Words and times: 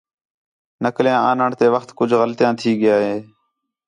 نقلیاں 0.85 1.21
آنݨ 1.29 1.49
تے 1.59 1.65
وخت 1.73 1.89
کُجھ 1.97 2.13
غلط 2.19 2.41
تھی 2.59 2.71
ڳیا 2.81 2.95
ہِے 3.05 3.17